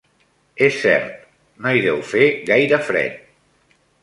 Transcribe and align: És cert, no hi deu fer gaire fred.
És 0.67 0.79
cert, 0.85 1.11
no 1.67 1.75
hi 1.79 1.83
deu 1.85 2.01
fer 2.15 2.25
gaire 2.51 2.81
fred. 2.89 3.23